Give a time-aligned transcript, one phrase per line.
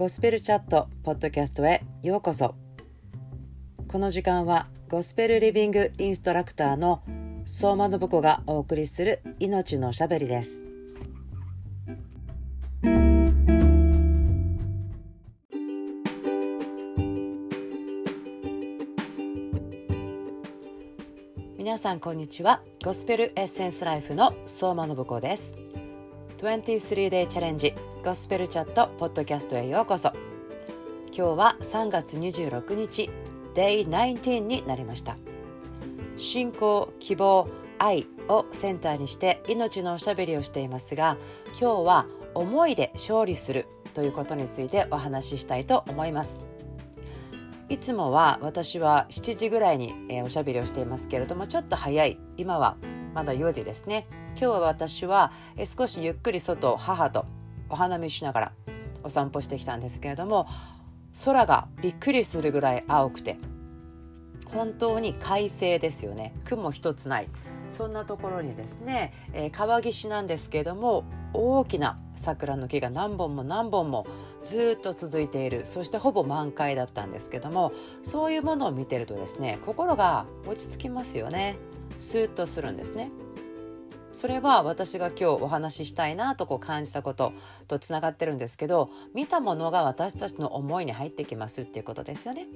[0.00, 2.54] ゴスペルチャットポッドキャストへようこそ。
[3.86, 7.02] この時間はゴスペルリビングインストラクターの
[7.44, 10.64] 相馬信子がお送りする命のしゃべりです。
[21.58, 22.62] 皆さんこんにちは。
[22.82, 25.69] ゴスペルエッセンスライフの相馬信子です。
[26.40, 30.10] 23 day チャレンジゴスペルチャットポッドキャストへようこそ。
[31.08, 33.10] 今日は3月26日
[33.54, 35.18] Day 19になりました。
[36.16, 37.46] 信仰希望
[37.78, 41.18] 愛をセンターにして命のおしゃべりをしていますが
[41.60, 46.42] 今日は思いで勝利するということについてお話ししたいと思います。
[47.68, 49.92] いつもは私は7時ぐらいに、
[50.24, 52.18] おしゃべりをしていますけれどもちょっと早い。
[52.38, 52.78] 今は
[53.12, 54.08] まだ4時ですね。
[54.36, 55.32] 今日は私は、
[55.76, 57.26] 少しゆっくり外を母と
[57.68, 58.52] お花見しながら
[59.02, 60.46] お散歩してきたんですけれども
[61.24, 63.38] 空がびっくりするぐらい青くて
[64.46, 66.34] 本当に快晴ですよね。
[66.44, 67.28] 雲一つない。
[67.68, 74.08] そんなところにですね、えー、川岸なんですけれども大きな桜の木が何本も何本も
[74.42, 75.66] ずっと続いている。
[75.66, 77.72] そしてほぼ満開だったんですけども
[78.02, 81.56] そういうものを見てるとですね心が落ち着きますよね。
[82.00, 83.12] スーッとするんですね。
[84.20, 87.32] それは私が今日お話ししたいなとこう感じたこと
[87.68, 92.46] とつながってるんですけど見たものが私たちの思いに入ってきますっていうことですよね。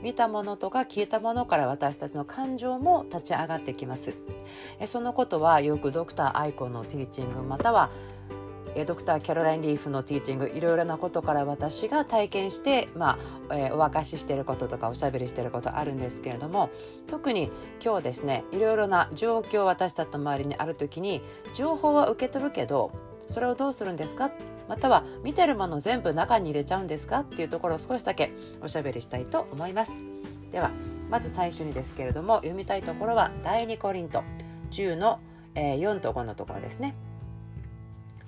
[0.00, 4.14] 見たものとか聞いたものから私たちの感情も立ち上がってきます
[4.80, 7.90] えそのことはよくドクターアイコのティーチングまたは
[8.86, 16.70] ドクター・キャロライン・リーフのティーチングいろいろなことから私が体験して、まあえー、お明かししていることとかおしゃべりしていることあるんですけれども
[17.06, 17.50] 特に
[17.84, 21.22] 今日ですねいろいろな状況私たちの周りにある時に
[21.54, 22.92] 情報は受け取るけど
[23.32, 24.30] それをどうするんですか？
[24.68, 27.20] または見てるもの全部中に入れちゃうんですか？
[27.20, 29.98] っていうところを少しだけおしゃべりしたいと思います。
[30.50, 30.70] では
[31.08, 34.22] まず最初にですけれども読みたいところは第2コリント
[34.70, 35.18] 10の、
[35.54, 36.94] 4と5のところですね。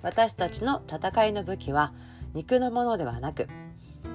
[0.05, 1.95] 私たちの戦いの武器は
[2.35, 3.49] 肉のものではなく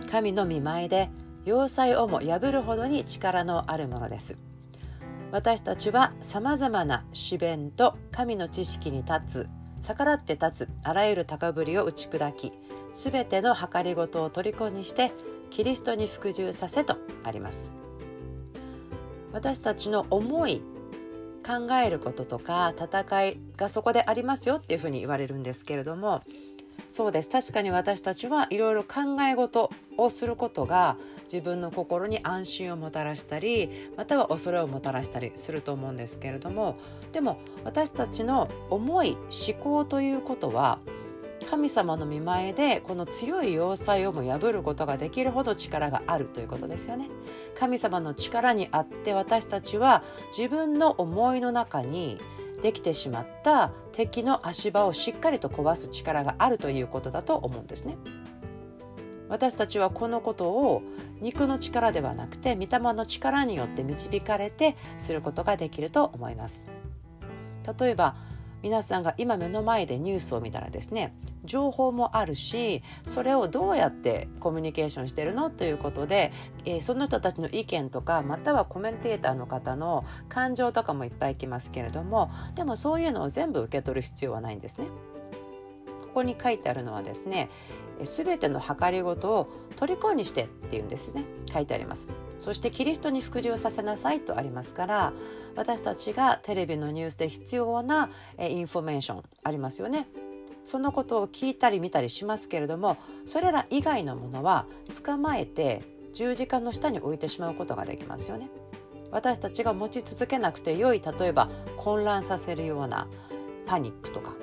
[0.10, 1.10] 神の見前で
[1.46, 4.38] 要塞をも破るほどに力のあるものです。
[5.32, 9.50] 私たちはさまざまな詩弁と神の知識に立つ
[9.88, 12.52] 逆らって立つあらゆる高ぶりを打ち砕き
[12.92, 15.12] すべての計りごとを虜にして
[15.50, 17.70] キリストに服従させとあります。
[19.32, 20.62] 私たちの思い
[21.50, 26.22] 考えることとか戦いがそこでありますよっていうふうに言われるんですけれども
[26.92, 27.30] そうです。
[27.30, 30.96] 確かに私たちはいろいろ考え事をすることが
[31.26, 36.78] 自分の心に安心をもたらしたりまたは恐れをもたらしたりすると思うんですけれども
[37.12, 39.18] でも私たちの思い
[39.48, 40.80] 思考ということは
[41.48, 47.10] 神様の見前でこの強い要塞をも破ることができるほど力があるということですよね。
[47.58, 50.04] 神様の力にあって私たちは
[50.38, 52.18] 自分の思いの中に
[52.62, 57.98] できてしまった敵の足場をしっかりと壊す力があるということだと思うんですね。
[59.30, 60.82] 私たちはこのことを
[61.22, 66.66] 肉の力ではなくて御霊の力によって導かれてすることができると思います。
[67.80, 68.16] 例えば
[68.62, 71.16] 皆さんが今目の前でニュースを見たらですね
[71.46, 76.32] 情報もあるしそれをどうやってコミュニケーションしてるのということで、
[76.66, 84.88] えー、その人たちの意見とかまたはコメンテーターの方の感情とかもいっぱいきますけれどもでもそういうのを全部受け取る必要はないんですね。
[86.10, 87.50] ここに書いてあるのはですね
[88.06, 91.26] 全ての計りごとを虜にしてっていうんですね。
[91.52, 92.08] 書いてあります。
[92.40, 95.14] そしてキリストに服従させなさいとありますから
[95.56, 100.08] 私たちがテレビのニュースで必要なインフォメーションありますよね。
[100.64, 104.68] そのことを聞いたり見たりしますけれどもそれら以外のものは
[105.04, 105.82] 捕まえて
[106.14, 108.50] 十字架の下に置いてしまうことができますよね。
[109.12, 113.08] 私たちが持ち続けなくて良い例えば混乱させるような
[113.66, 114.34] パニックとか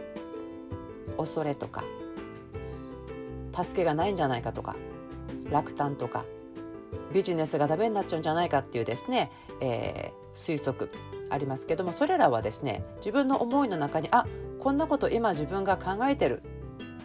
[1.16, 1.84] 恐れとか
[3.64, 4.76] 助けがないんじゃないかとか
[5.50, 6.24] 落胆とか
[7.12, 9.30] ビジネスがダメになっちゃうんじゃないかっていうですね、
[9.60, 10.90] えー、推測
[11.30, 14.26] ありますけどもそれらはですね自分の思いの中にあ
[14.60, 16.42] こんなこと今自分が考えてる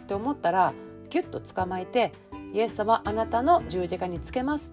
[0.02, 0.74] って思ったら
[1.10, 2.12] ギュッと捕まえて
[2.52, 4.72] イエス様あなたの十字架につけます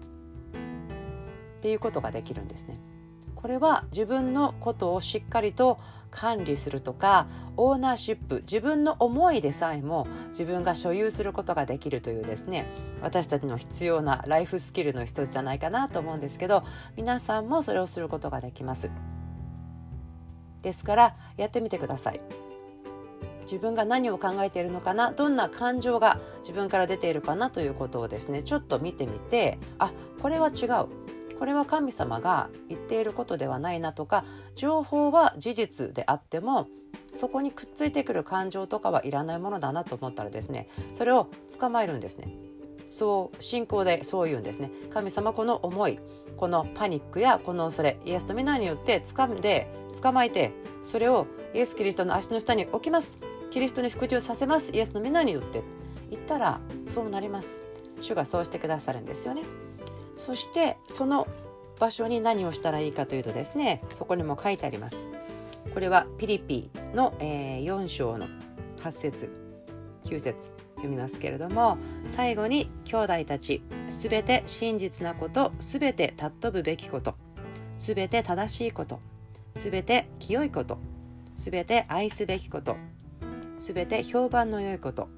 [1.58, 2.80] っていうことができるんですね。
[3.34, 5.78] これは自分のことをしっかりと
[6.10, 7.26] 管理するとか
[7.56, 12.66] オーナーシップ自分の思いでさえも自分が所有することができるというですね
[13.02, 16.64] 私たちの必要なライフスキルの一つじゃないかなと思うんですけど
[16.96, 18.90] 皆さんもそれをすることができます。
[20.62, 22.20] ですからやってみてください。
[23.50, 29.92] 自分が何を考えているのかなどんな感情が自分から出ているかなということをですねちょっと見てみてあ
[30.22, 30.86] これは違う。
[31.40, 36.68] これは神様が言っていることではないなとか情報は事実であっても
[37.16, 41.28] そこにくっついてくる感情とかはいらないものだなと思ったらですねそれを
[41.58, 42.28] 捕まえるんですね。
[42.90, 44.70] そう信仰でそう言うんですね。
[44.92, 45.98] 神様この思い
[46.36, 49.68] このパニックやこの恐れイエスの皆によって掴んで
[50.02, 50.52] 捕まえて
[50.82, 53.16] それをイエス・キリストの足の下に置きます。
[53.50, 54.72] キリストに服従させます。
[54.72, 55.62] イエスの皆によって。
[56.10, 57.60] 言ったらそうなります。
[58.00, 59.42] 主がそうしてくださるんですよね。
[60.20, 61.26] そしてその
[61.78, 65.02] 場所に何をしたらいいかというとですねそこにも書いてあります。
[65.74, 68.26] これはピリピの、えー、4章の
[68.82, 69.30] 8節
[70.04, 71.76] 9節読みますけれども
[72.06, 77.14] 最後に兄弟たちすべて真実なことすべて尊ぶべきこと
[77.76, 79.00] すべて正しいこと
[79.54, 80.78] すべて清いこと
[81.34, 82.76] すべて愛すべきこと
[83.58, 85.08] すべて評判の良いこと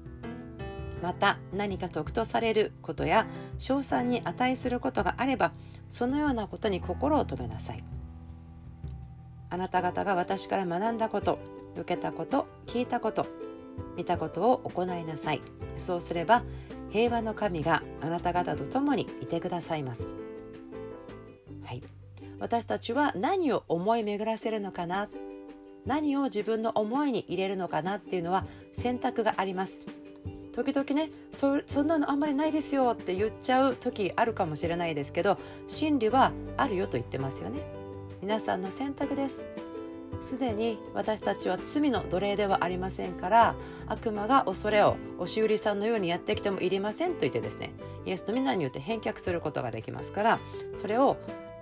[1.03, 3.27] また何か得とされることや
[3.59, 5.51] 称賛に値することがあれば
[5.89, 7.83] そのようなことに心を止めなさい。
[9.49, 11.39] あなた方が私から学んだこと
[11.75, 13.27] 受けたこと聞いたこと
[13.97, 15.41] 見たことを行いなさい。
[15.75, 16.43] そうすれば
[16.89, 20.07] 平和の神があなた方と共にいてくださいます。
[21.65, 21.83] はい。
[22.39, 25.09] 私たちは何を思い巡らせるのかな？
[25.85, 27.97] 何を自分の思いに入れるのかな？
[27.97, 29.81] っていうのは選択があります。
[30.53, 37.59] 時々ねそそんなのあんまりないですよって言っちゃう時あるかもしれないですけど真理はあるよと言ってますよね。
[38.21, 39.43] 皆さんの選択です。
[40.21, 43.55] すでに私たちは罪の奴隷ではありませんから
[43.87, 47.73] 悪魔が恐れを押し売りさんのようにやってきてもいりませんと言ってですね
[48.05, 50.39] イエスの皆によって返却することができますから
[50.79, 51.17] それを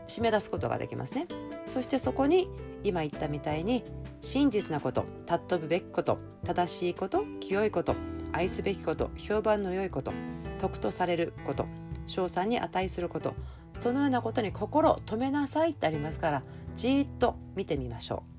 [0.07, 1.27] 締め出すことができますね。
[1.65, 2.49] そしてそこに
[2.83, 3.83] 今言ったみたいに
[4.21, 7.95] 真実なこと尊ぶべきこと正しいこと清いこと
[8.33, 10.13] 愛すべきこと評判の良いこと
[10.60, 11.66] 得とされること
[12.07, 13.33] 賞賛に値すること
[13.80, 16.44] そのようなことに心を止めなさいってありますから
[16.75, 18.31] じーっと見てみましょう。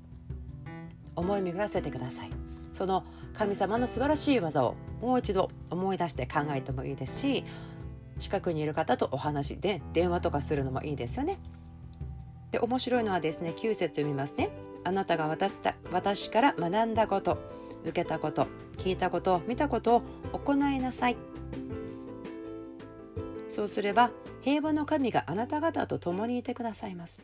[1.15, 2.29] 思い巡らせてください。
[2.71, 3.03] その
[3.35, 7.45] 神様の素晴らしい技をもう一度思い出して考えてもいいですし
[8.17, 11.39] 近くにいる方とお話で電話とかするのもいいですよね。
[12.51, 14.49] で面白いのはですね9節読みますね。
[14.85, 15.59] あなたが私
[15.91, 17.52] 私から学んだこと。
[17.83, 18.47] 受けたこと
[18.77, 20.01] 聞いたこと見たことを
[20.39, 21.17] 行いなさい
[23.49, 27.23] そうすれば平和の神があなた方と共にいてくださいます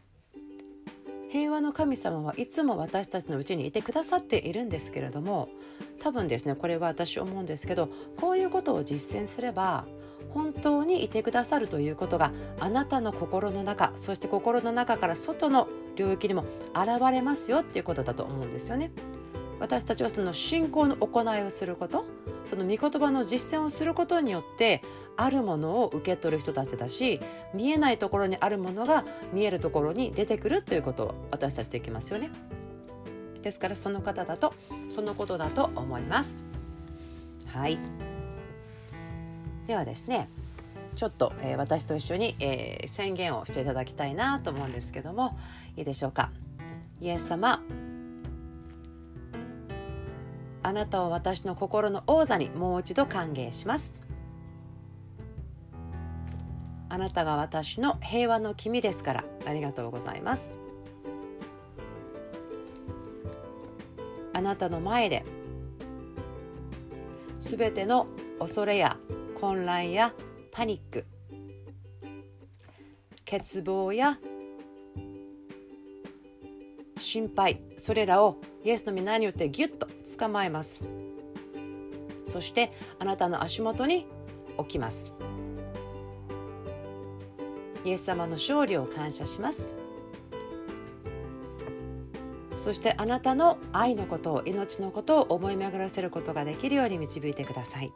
[1.29, 5.50] 平和の神様はいつも私たちのうちにいてくださっているんですけれども
[6.00, 7.89] 多分ですねこれは私思うんですけど
[8.19, 9.85] こういうことを実践すれば
[10.33, 18.91] 本当にいてくださるということがあなたの心の中そして心の中から外の領域にも現れますよっていうことだと思うんですよね。
[19.59, 22.06] 私たちはその信仰の行いをすること
[22.45, 24.81] その御言葉の実践をすることによって
[25.17, 27.19] あるものを受け取る人たちだし
[27.53, 32.31] 見えないところにあるものが見えるところに出てくるということを私たちできますよね。
[33.41, 34.53] ですからその方だと
[34.89, 36.41] そのことだと思います。
[37.47, 37.79] はい
[39.67, 40.29] ではですね
[40.95, 45.38] ちょっと、えー、私と一緒に、えー、宣言をしていただきたいなと思うんですけども
[45.77, 46.31] いいでしょうか。
[47.01, 47.62] イエス様
[50.61, 53.95] あなたを私の心の王座にもう一度歓迎します。
[56.89, 60.53] あなたが私の平和の君ですからありがとうございます。
[64.34, 65.25] あなたの前で
[67.39, 68.07] すべての
[68.39, 68.98] 恐れや
[69.39, 70.13] 混乱や
[70.51, 71.05] パニック
[73.29, 74.17] 欠乏や
[77.10, 79.88] 心配それらをイエスの皆によってギュッと
[80.20, 80.84] 捕まえます。
[82.24, 84.06] そしてあなたの足元に
[84.58, 85.12] 置きます。
[87.84, 89.70] イエス様の勝利を感謝します。
[92.56, 97.92] そしてあなたの愛のことを命のことを思い巡らせることができるように導いてください。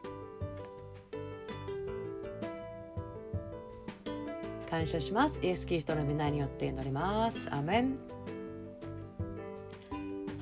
[4.71, 5.39] 感謝します。
[5.43, 7.37] イエス・キリストの皆によって祈ります。
[7.51, 8.12] アメン。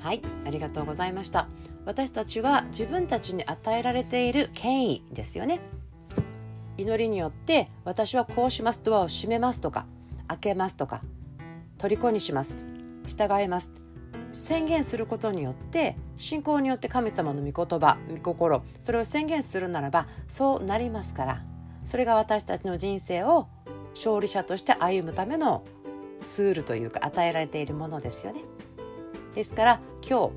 [0.02, 1.46] はいありがとうございました。
[1.84, 5.60] 私たちは自分たちに与えられている権威ですよね。
[6.76, 9.86] 祈りによって私はこうしますドアを閉めますとか
[10.26, 11.02] 開けますとか
[11.78, 12.58] 虜にします
[13.06, 13.70] 従います。
[14.32, 21.42] 宣言することによって信仰によって神様の御言葉御心それを宣言するならばそうなりますから。
[21.84, 23.48] それが私たちの人生を
[23.94, 25.64] 勝利者として歩むための
[26.24, 28.42] ツールというか与えられているものですよね。
[29.34, 30.30] ですから今日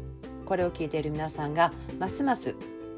[0.45, 2.55] これを聞いている皆さんがますます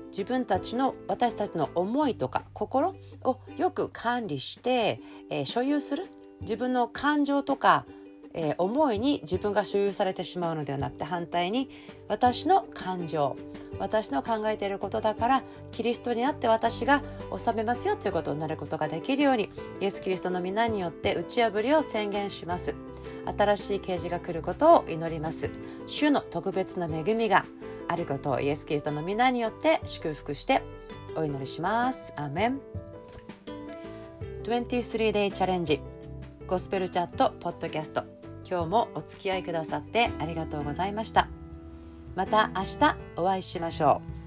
[0.10, 5.00] 自分たちの私たちの思いとか心をよく管理して、
[5.30, 6.08] えー、所有する
[6.42, 7.86] 自分の感情とか、
[8.34, 11.70] えー、思いに自分が所有されてしまうのではなくて反対に
[12.08, 13.36] 私の感情
[13.80, 17.04] 私の考えていることだからキリストにあって私が
[17.36, 19.50] 治めますよということになることができるように
[19.82, 22.74] イエス・キリストの皆によって打ち破りを宣言します。
[23.28, 25.50] 新しい啓示が来ることを祈ります。
[25.88, 27.46] 主の特別な恵みが
[27.88, 30.62] あることをイエス・キリストの皆によって祝福して
[31.16, 32.14] お祈りします。
[32.16, 32.60] アメン。
[34.44, 35.82] 23day チャレンジ
[36.48, 38.04] ゴスペルチャットポッドキャスト。
[38.50, 41.28] 今日もお付き合いくださってありがとうございました。
[42.16, 44.27] また明日お会いしましょう。